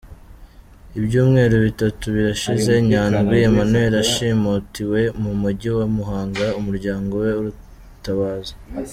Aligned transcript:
Ibyumweru 0.99 1.55
bitatu 1.65 2.05
birashize 2.15 2.71
Nyandwi 2.89 3.35
Emmanuel 3.47 3.93
ashimutiwe 4.03 4.99
mu 5.23 5.31
mujyi 5.41 5.69
wa 5.77 5.87
Muhanga; 5.95 6.45
umuryango 6.59 7.11
we 7.23 7.31
uratabaza. 7.39 8.53